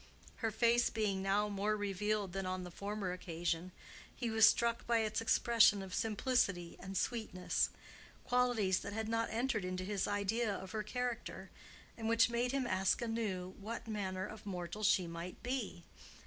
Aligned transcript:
Her 0.37 0.49
face 0.49 0.89
being 0.89 1.21
now 1.21 1.47
more 1.47 1.77
revealed 1.77 2.33
than 2.33 2.47
on 2.47 2.63
the 2.63 2.71
former 2.71 3.11
occasion, 3.11 3.71
he 4.15 4.31
was 4.31 4.47
struck 4.49 4.87
by 4.87 5.01
its 5.01 5.21
expression 5.21 5.83
of 5.83 5.93
simplicity 5.93 6.75
and 6.79 6.97
sweetness,—qualities 6.97 8.79
that 8.79 8.93
had 8.93 9.07
not 9.07 9.29
entered 9.29 9.63
into 9.63 9.83
his 9.85 10.07
idea 10.07 10.51
of 10.55 10.71
her 10.71 10.81
character, 10.81 11.51
and 11.95 12.09
which 12.09 12.31
made 12.31 12.51
him 12.51 12.65
ask 12.65 12.99
anew 13.03 13.53
what 13.59 13.87
manner 13.87 14.25
of 14.25 14.43
mortal 14.43 14.81
she 14.81 15.05
might 15.05 15.43
be. 15.43 15.83